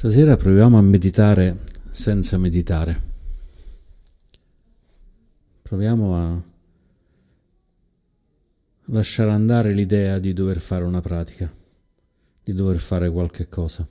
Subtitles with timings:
[0.00, 2.98] Stasera proviamo a meditare senza meditare.
[5.60, 6.42] Proviamo a
[8.86, 11.52] lasciare andare l'idea di dover fare una pratica,
[12.42, 13.86] di dover fare qualche cosa.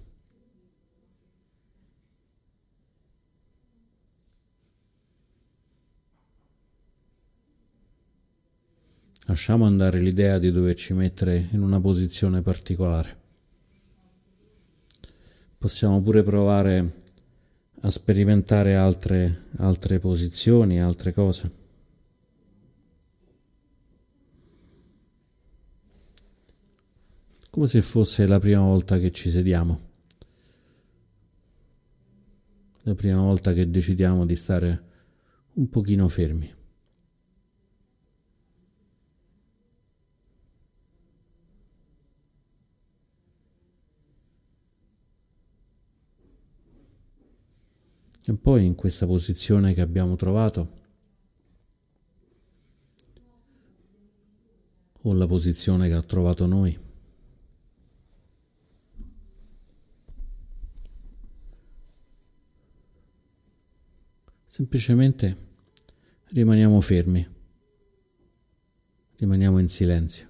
[9.27, 13.18] Lasciamo andare l'idea di doverci mettere in una posizione particolare.
[15.59, 17.01] Possiamo pure provare
[17.81, 21.51] a sperimentare altre, altre posizioni, altre cose.
[27.49, 29.79] Come se fosse la prima volta che ci sediamo,
[32.83, 34.83] la prima volta che decidiamo di stare
[35.55, 36.58] un pochino fermi.
[48.29, 50.77] E poi in questa posizione che abbiamo trovato,
[55.01, 56.77] o la posizione che ha trovato noi,
[64.45, 65.37] semplicemente
[66.25, 67.27] rimaniamo fermi,
[69.15, 70.28] rimaniamo in silenzio.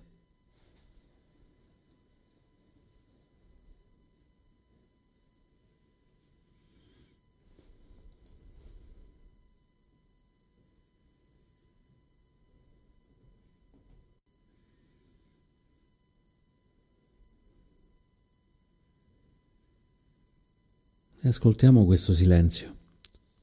[21.21, 22.73] Ascoltiamo questo silenzio,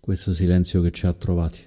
[0.01, 1.63] questo silenzio che ci ha trovati.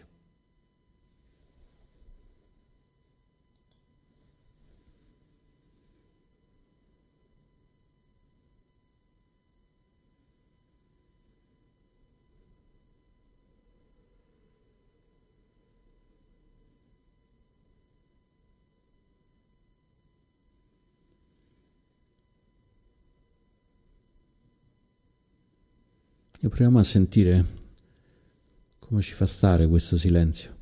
[26.49, 27.45] E proviamo a sentire
[28.79, 30.57] come ci fa stare questo silenzio,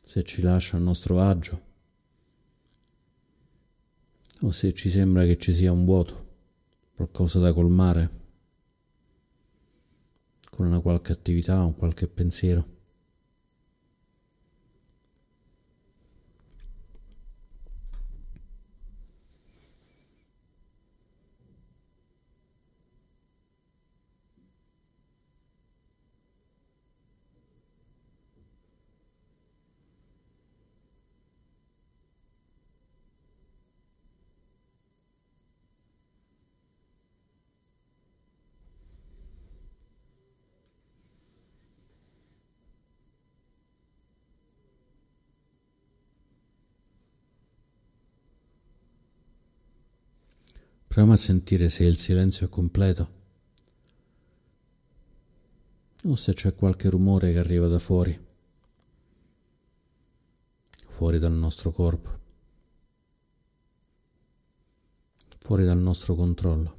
[0.00, 1.62] se ci lascia a nostro agio
[4.42, 6.26] o se ci sembra che ci sia un vuoto,
[6.94, 8.10] qualcosa da colmare
[10.48, 12.77] con una qualche attività, un qualche pensiero.
[50.98, 53.10] Proviamo a sentire se il silenzio è completo.
[56.06, 58.18] O se c'è qualche rumore che arriva da fuori,
[60.88, 62.10] fuori dal nostro corpo,
[65.38, 66.77] fuori dal nostro controllo.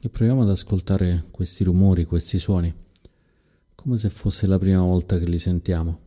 [0.00, 2.72] E proviamo ad ascoltare questi rumori, questi suoni,
[3.74, 6.00] come se fosse la prima volta che li sentiamo,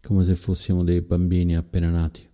[0.00, 2.29] come se fossimo dei bambini appena nati.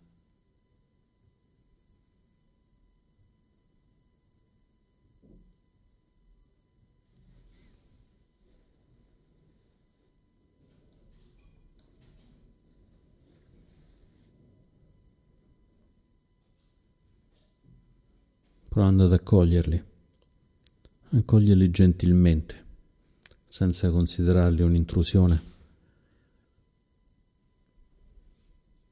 [18.77, 19.83] Provando ad accoglierli,
[21.13, 22.65] accoglierli gentilmente,
[23.47, 25.43] senza considerarli un'intrusione,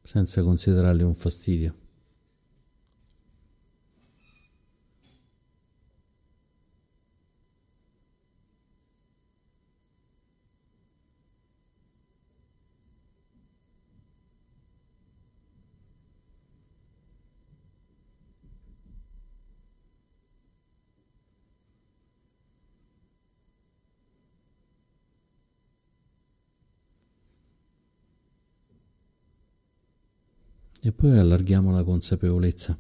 [0.01, 1.75] senza considerarli un fastidio.
[30.87, 32.79] E poi allarghiamo la consapevolezza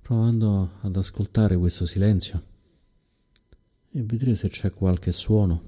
[0.00, 2.40] provando ad ascoltare questo silenzio
[3.90, 5.60] e vedere se c'è qualche suono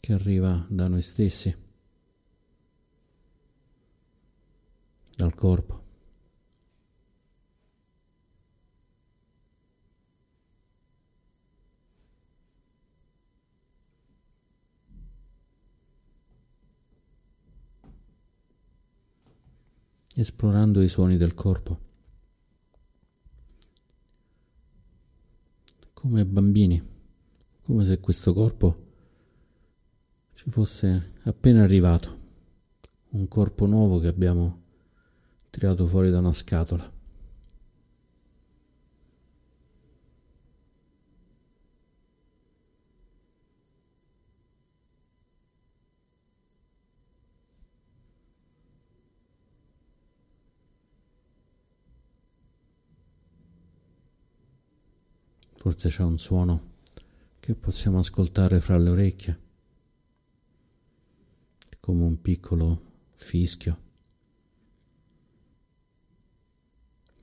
[0.00, 1.56] che arriva da noi stessi,
[5.14, 5.81] dal corpo.
[20.14, 21.78] Esplorando i suoni del corpo,
[25.92, 26.82] come bambini,
[27.62, 28.86] come se questo corpo
[30.32, 32.18] ci fosse appena arrivato,
[33.10, 34.62] un corpo nuovo che abbiamo
[35.50, 37.00] tirato fuori da una scatola.
[55.62, 56.70] Forse c'è un suono
[57.38, 59.40] che possiamo ascoltare fra le orecchie,
[61.78, 62.82] come un piccolo
[63.14, 63.80] fischio,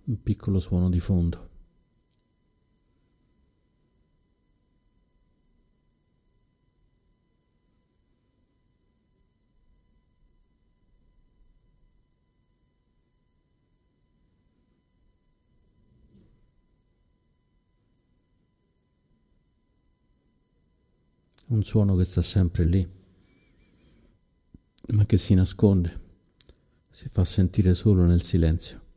[0.05, 1.48] un piccolo suono di fondo.
[21.49, 22.87] Un suono che sta sempre lì,
[24.89, 25.99] ma che si nasconde,
[26.89, 28.87] si fa sentire solo nel silenzio.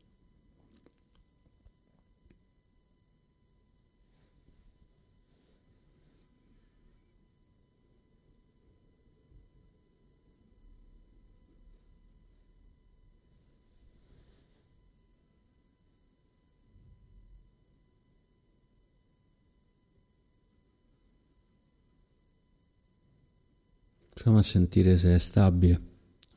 [24.22, 25.80] Proviamo a sentire se è stabile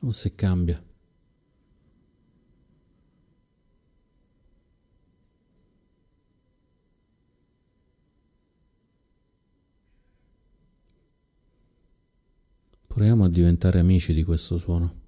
[0.00, 0.82] o se cambia.
[12.88, 15.05] Proviamo a diventare amici di questo suono.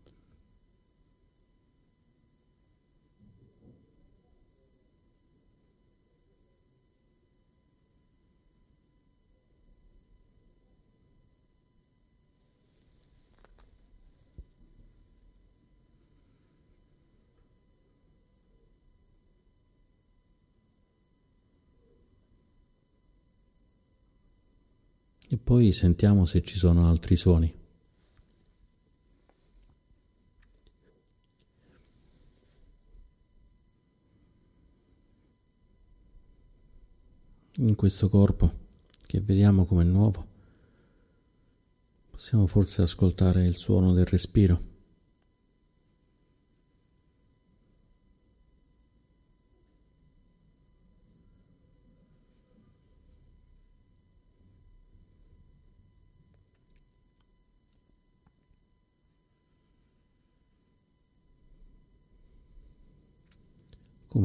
[25.28, 27.54] E poi sentiamo se ci sono altri suoni.
[37.60, 38.50] In questo corpo
[39.04, 40.26] che vediamo come nuovo,
[42.08, 44.77] possiamo forse ascoltare il suono del respiro.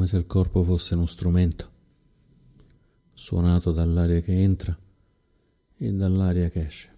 [0.04, 1.72] Come se il corpo fosse uno strumento,
[3.14, 4.78] suonato dall'aria che entra
[5.76, 6.93] e dall'aria che esce.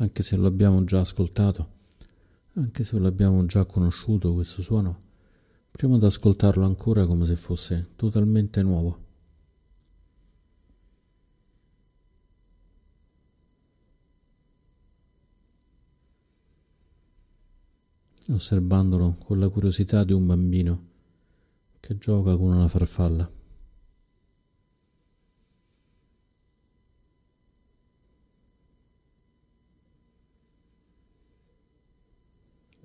[0.00, 1.68] Anche se lo abbiamo già ascoltato,
[2.54, 4.98] anche se lo abbiamo già conosciuto questo suono,
[5.70, 9.08] proviamo ad ascoltarlo ancora come se fosse totalmente nuovo.
[18.32, 20.86] osservandolo con la curiosità di un bambino
[21.80, 23.39] che gioca con una farfalla.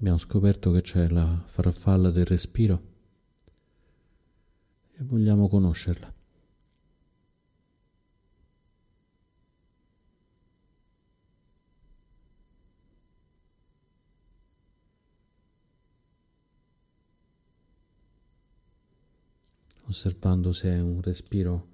[0.05, 2.79] Abbiamo scoperto che c'è la farfalla del respiro
[4.97, 6.13] e vogliamo conoscerla.
[19.87, 21.67] osservando se è un respiro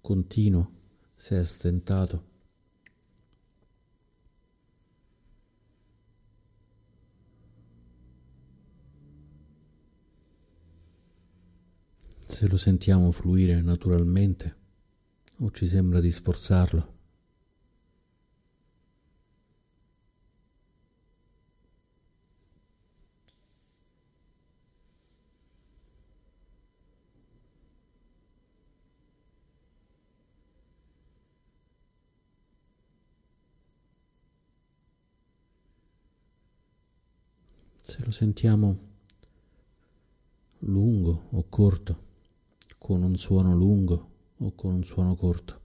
[0.00, 0.72] continuo,
[1.14, 2.37] se è stentato.
[12.30, 14.56] Se lo sentiamo fluire naturalmente
[15.40, 16.96] o ci sembra di sforzarlo.
[37.80, 38.78] se lo sentiamo
[40.58, 42.07] lungo o corto,
[42.88, 45.60] con un suono lungo o con un suono corto.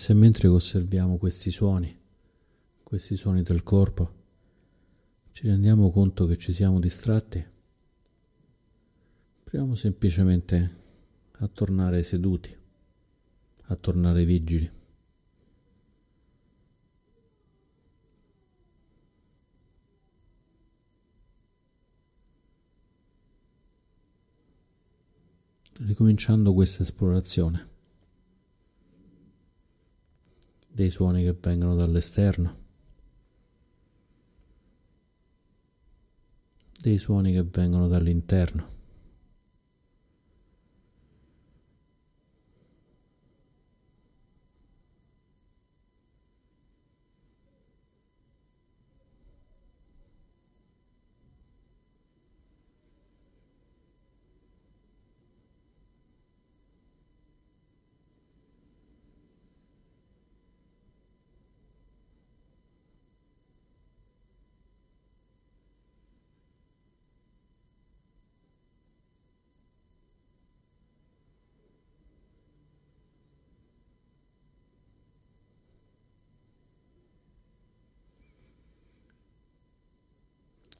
[0.00, 1.94] Se mentre osserviamo questi suoni,
[2.82, 4.14] questi suoni del corpo,
[5.30, 7.44] ci rendiamo conto che ci siamo distratti,
[9.44, 10.70] proviamo semplicemente
[11.32, 12.56] a tornare seduti,
[13.64, 14.78] a tornare vigili.
[25.82, 27.69] ricominciando questa esplorazione.
[30.80, 32.56] Dei suoni che vengono dall'esterno,
[36.80, 38.79] dei suoni che vengono dall'interno.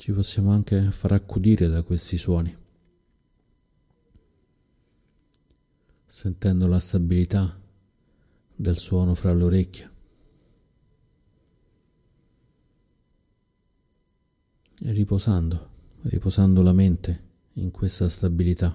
[0.01, 2.57] Ci possiamo anche far accudire da questi suoni,
[6.07, 7.61] sentendo la stabilità
[8.57, 9.91] del suono fra le orecchie
[14.85, 15.69] e riposando,
[16.05, 17.23] riposando la mente
[17.55, 18.75] in questa stabilità.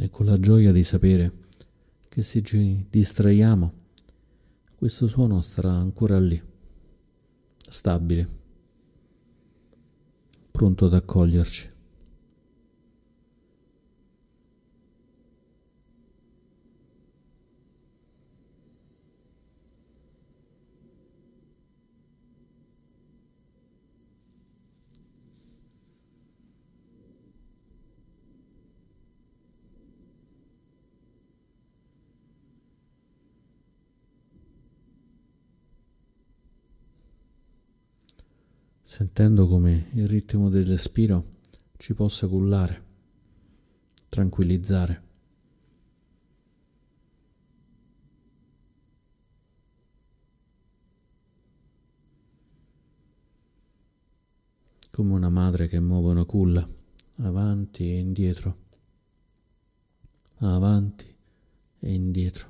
[0.00, 1.32] e con la gioia di sapere
[2.10, 3.72] che se ci distraiamo,
[4.76, 6.38] questo suono starà ancora lì,
[7.56, 8.28] stabile,
[10.50, 11.68] pronto ad accoglierci.
[38.90, 41.36] Sentendo come il ritmo del respiro
[41.76, 42.84] ci possa cullare,
[44.08, 45.02] tranquillizzare.
[54.90, 56.66] Come una madre che muove una culla
[57.18, 58.56] avanti e indietro,
[60.38, 61.16] avanti
[61.78, 62.49] e indietro.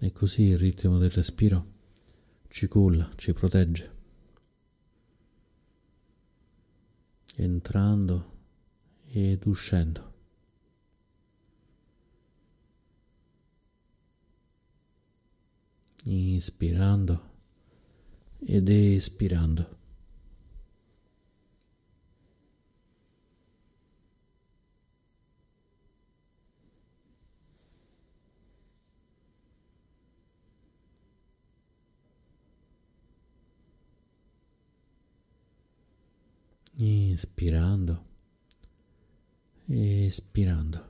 [0.00, 1.76] E così il ritmo del respiro
[2.48, 3.96] ci culla, ci protegge.
[7.34, 8.36] Entrando
[9.10, 10.14] ed uscendo.
[16.04, 17.36] Inspirando
[18.38, 19.77] ed espirando.
[37.18, 38.04] Inspirando,
[39.68, 40.87] espirando.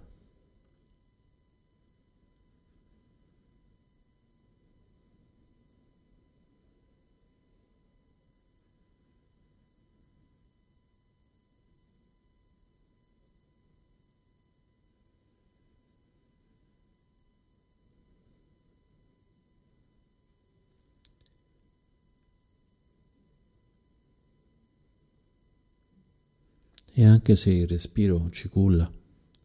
[26.99, 28.93] E anche se il respiro ci culla,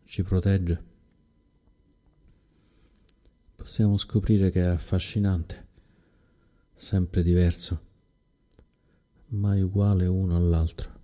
[0.06, 0.84] ci protegge,
[3.54, 5.68] possiamo scoprire che è affascinante,
[6.74, 7.80] sempre diverso,
[9.28, 11.00] mai uguale uno all'altro.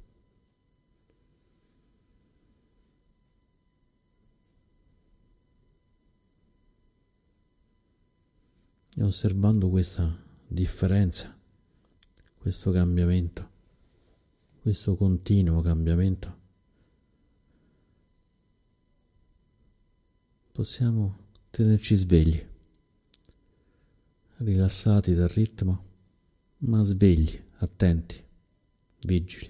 [8.95, 11.39] E osservando questa differenza,
[12.39, 13.51] questo cambiamento,
[14.61, 16.37] questo continuo cambiamento,
[20.59, 21.15] possiamo
[21.51, 22.45] tenerci svegli,
[24.39, 25.83] rilassati dal ritmo,
[26.57, 28.21] ma svegli, attenti,
[29.05, 29.49] vigili.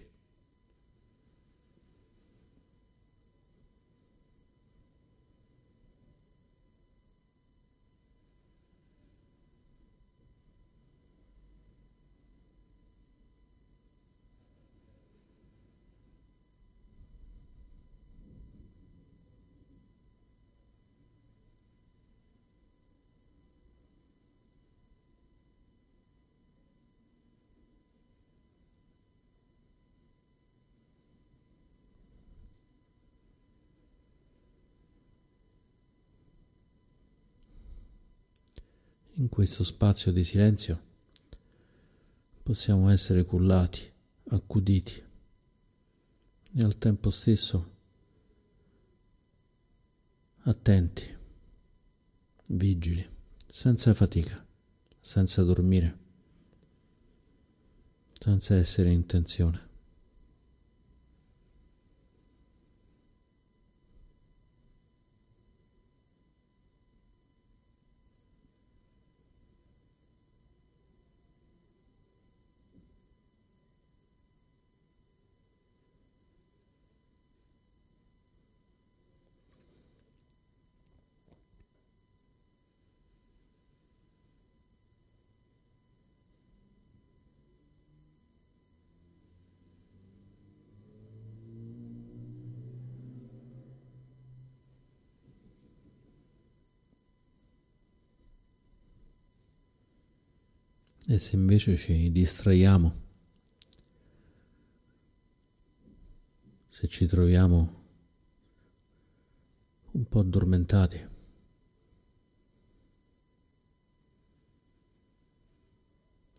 [39.19, 40.81] In questo spazio di silenzio
[42.41, 43.81] possiamo essere cullati,
[44.29, 45.03] accuditi
[46.53, 47.75] e al tempo stesso
[50.43, 51.03] attenti,
[52.45, 53.05] vigili,
[53.45, 54.41] senza fatica,
[55.01, 55.97] senza dormire,
[58.17, 59.68] senza essere in tensione.
[101.11, 102.93] E se invece ci distraiamo,
[106.69, 107.73] se ci troviamo
[109.93, 111.03] un po' addormentati,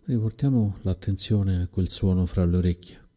[0.04, 3.08] riportiamo l'attenzione a quel suono fra le orecchie,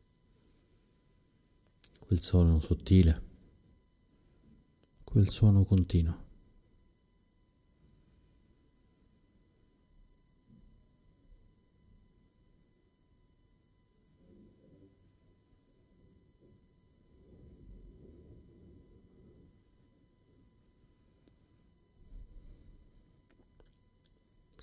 [2.00, 3.22] quel suono sottile,
[5.04, 6.22] quel suono continuo.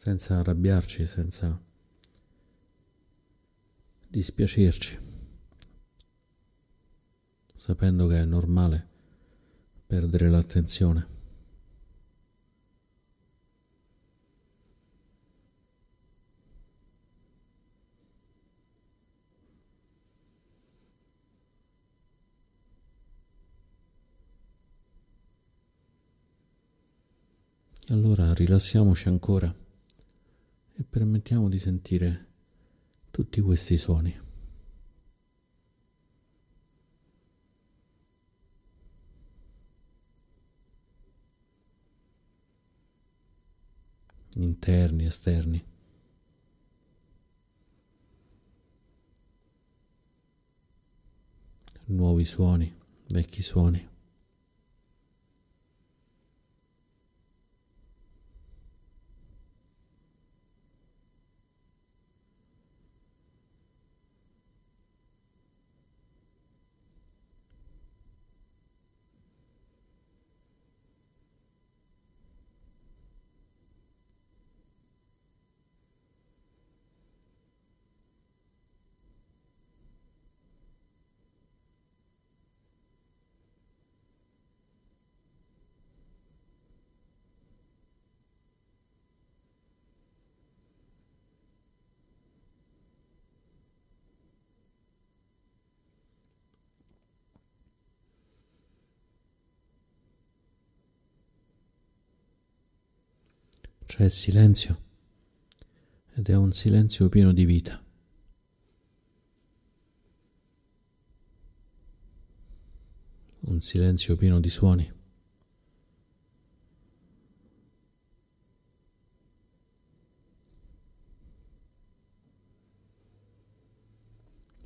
[0.00, 1.60] Senza arrabbiarci, senza
[4.08, 4.98] dispiacerci,
[7.54, 8.88] sapendo che è normale
[9.86, 11.06] perdere l'attenzione.
[27.88, 29.68] Allora rilassiamoci ancora
[30.80, 32.26] e permettiamo di sentire
[33.10, 34.28] tutti questi suoni.
[44.36, 45.62] interni, esterni.
[51.86, 52.72] Nuovi suoni,
[53.08, 53.89] vecchi suoni.
[103.90, 104.80] C'è silenzio
[106.14, 107.84] ed è un silenzio pieno di vita.
[113.40, 114.92] Un silenzio pieno di suoni.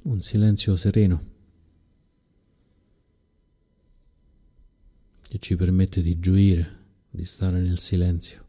[0.02, 1.32] Un silenzio sereno
[5.22, 8.43] che ci permette di gioire, di stare nel silenzio.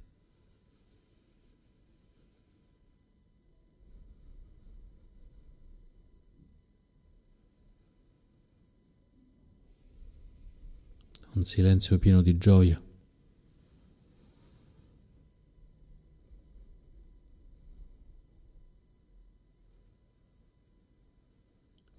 [11.36, 12.82] Un silenzio pieno di gioia.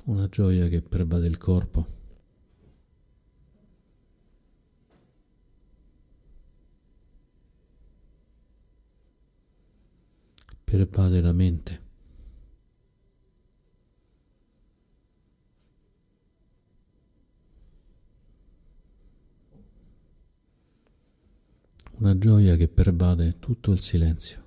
[0.04, 1.84] Una gioia che pervade il corpo.
[10.64, 11.85] Pervade la mente.
[21.98, 24.45] Una gioia che pervade tutto il silenzio.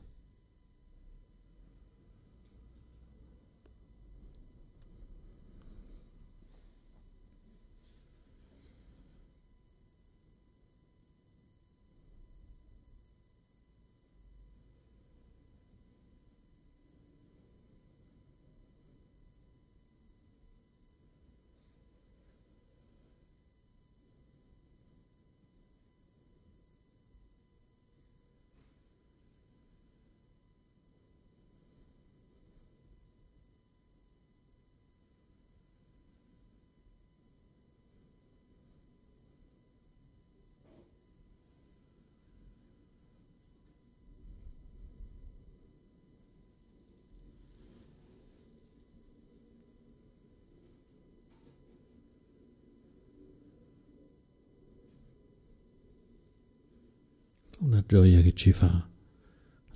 [57.80, 58.88] Una gioia che ci fa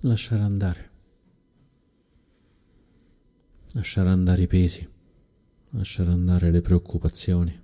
[0.02, 0.92] lasciare andare,
[3.72, 4.88] lasciare andare i pesi,
[5.70, 7.62] lasciare andare le preoccupazioni.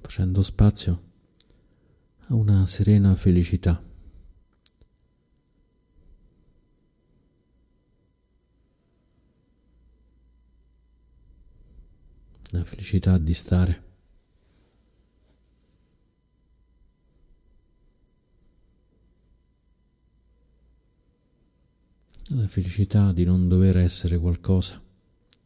[0.00, 1.02] facendo spazio
[2.28, 3.87] a una serena felicità.
[12.50, 13.82] La felicità di stare.
[22.30, 24.80] La felicità di non dover essere qualcosa,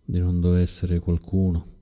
[0.05, 1.82] di non dover essere qualcuno.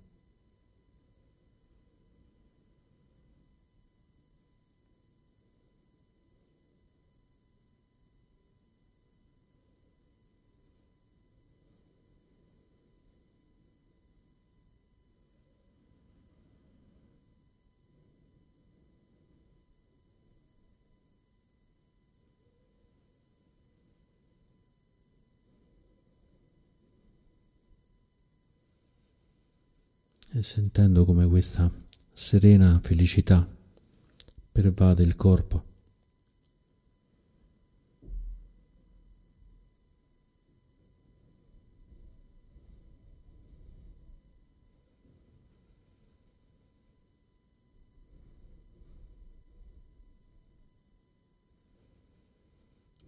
[30.40, 31.70] E sentendo come questa
[32.14, 33.46] serena felicità
[34.50, 35.64] pervade il corpo.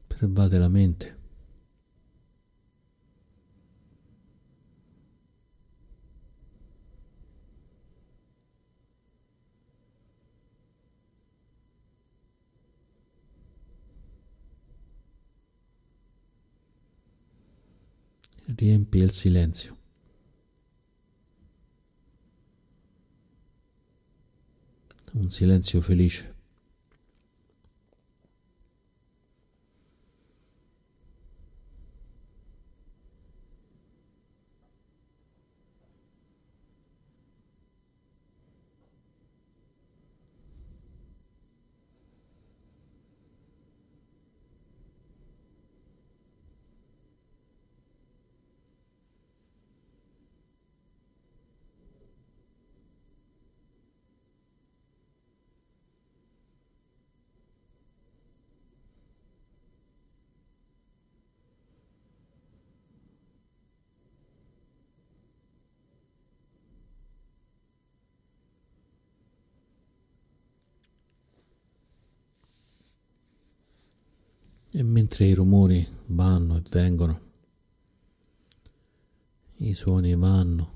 [0.07, 1.21] pervade la mente.
[18.62, 19.77] Riempie il silenzio.
[25.14, 26.41] Un silenzio felice.
[74.74, 77.20] E mentre i rumori vanno e vengono,
[79.56, 80.72] i suoni vanno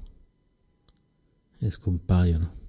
[1.58, 2.64] e scompaiono.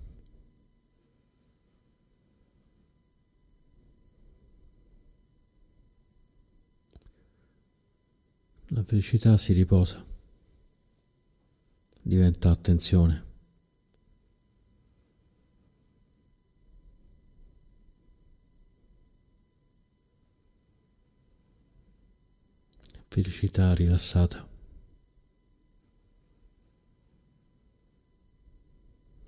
[8.68, 10.02] La felicità si riposa,
[12.02, 13.27] diventa attenzione.
[23.18, 24.48] Felicità rilassata.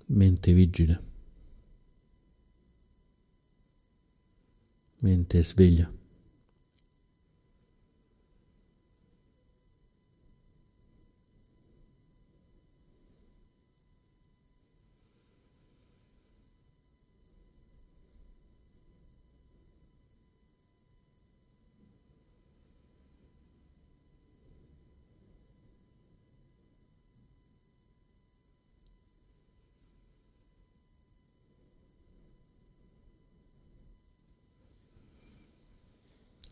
[0.06, 1.00] mente vigile,
[4.98, 5.99] mente sveglia.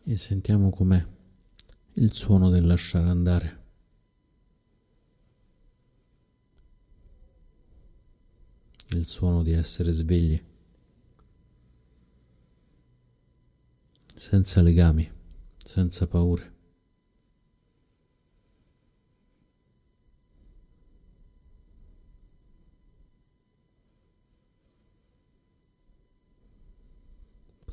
[0.09, 1.05] E sentiamo com'è
[1.93, 3.57] il suono del lasciare andare.
[8.87, 10.43] Il suono di essere svegli,
[14.15, 15.07] senza legami,
[15.63, 16.58] senza paure.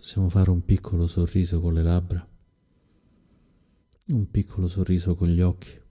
[0.06, 2.24] Possiamo fare un piccolo sorriso con le labbra,
[4.06, 5.82] un piccolo sorriso con gli occhi.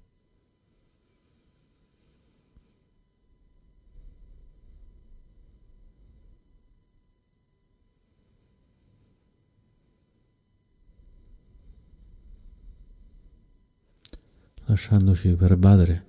[14.68, 16.06] lasciandoci pervadere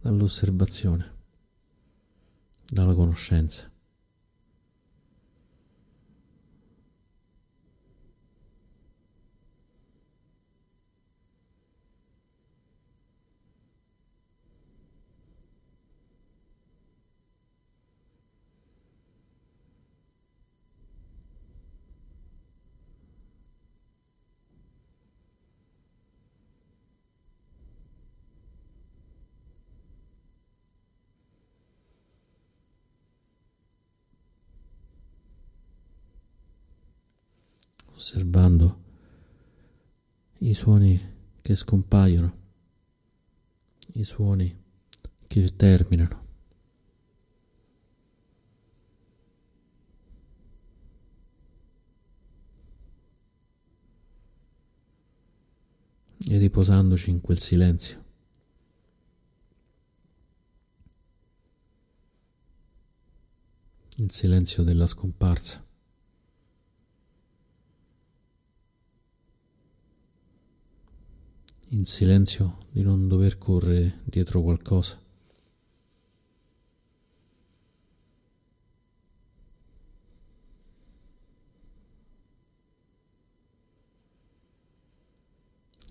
[0.00, 1.12] dall'osservazione,
[2.66, 3.71] dalla conoscenza.
[38.12, 38.80] Osservando
[40.40, 41.00] i suoni
[41.40, 42.36] che scompaiono,
[43.94, 44.54] i suoni
[45.26, 46.20] che terminano.
[56.28, 58.04] E riposandoci in quel silenzio.
[63.96, 65.71] Il silenzio della scomparsa.
[71.72, 75.00] In silenzio di non dover correre dietro qualcosa.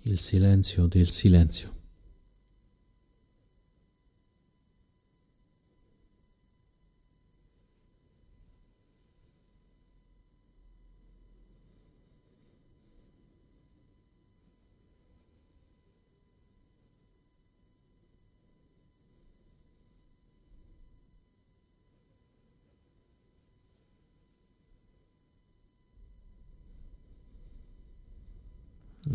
[0.04, 1.71] Il silenzio del silenzio.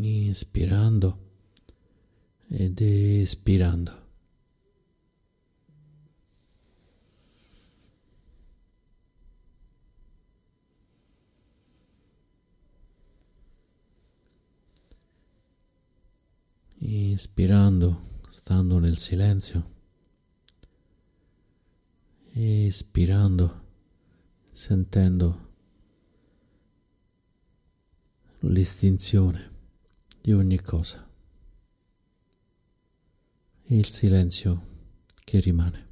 [0.05, 1.19] Inspirando
[2.49, 4.05] ed espirando.
[16.79, 19.65] Inspirando, stando nel silenzio,
[22.33, 23.65] espirando,
[24.53, 25.55] sentendo
[28.41, 29.56] l'estinzione
[30.27, 31.09] di ogni cosa
[33.62, 34.61] e il silenzio
[35.23, 35.87] che rimane.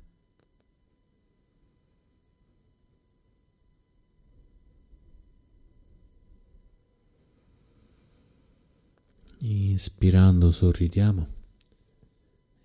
[9.38, 11.24] Inspirando sorridiamo,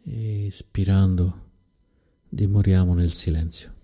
[0.05, 1.51] espirando
[2.27, 3.78] dimoriamo nel silenzio.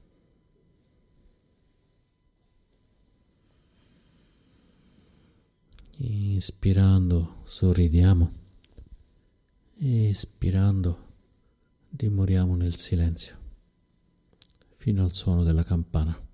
[5.98, 8.30] Inspirando sorridiamo,
[9.78, 11.00] espirando
[11.88, 13.38] dimoriamo nel silenzio
[14.72, 16.25] fino al suono della campana.